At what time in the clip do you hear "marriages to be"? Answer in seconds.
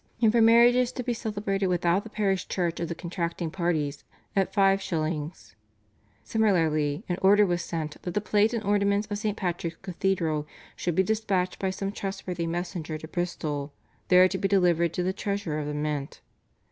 0.41-1.13